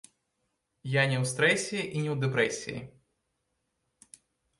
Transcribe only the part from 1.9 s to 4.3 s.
і не ў дэпрэсіі.